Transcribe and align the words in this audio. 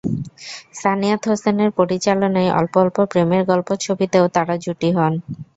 সানিয়াত 0.75 1.21
হোসেনের 1.29 1.69
পরিচালনায় 1.79 2.53
অল্প 2.59 2.73
অল্প 2.77 2.97
প্রেমের 3.11 3.43
গল্প 3.45 3.69
ছবিতেও 3.83 4.25
তাঁরা 4.35 4.55
জুটি 4.63 4.89
হন। 4.97 5.13